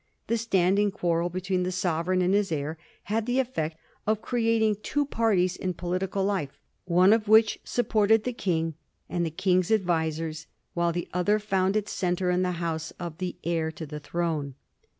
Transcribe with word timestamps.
The 0.25 0.37
standing 0.39 0.89
quarrel 0.89 1.29
between 1.29 1.61
the 1.61 1.71
Sovereign 1.71 2.23
and 2.23 2.33
his 2.33 2.51
heir 2.51 2.79
had 3.03 3.27
the 3.27 3.37
effect 3.37 3.77
of 4.07 4.19
creating 4.19 4.77
two 4.81 5.05
parties 5.05 5.55
in 5.55 5.75
political 5.75 6.23
life, 6.25 6.57
one 6.85 7.13
of 7.13 7.27
which 7.27 7.59
supported 7.63 8.23
the 8.23 8.33
King 8.33 8.73
and 9.07 9.23
the 9.23 9.29
King's 9.29 9.69
advisers, 9.69 10.47
while 10.73 10.91
the 10.91 11.07
other 11.13 11.37
found 11.37 11.77
its 11.77 11.91
centre 11.91 12.31
in 12.31 12.41
the 12.41 12.53
house 12.53 12.89
of 12.99 13.19
the 13.19 13.35
Heir 13.43 13.71
to 13.73 13.85
the 13.85 13.99
Throne. 13.99 14.55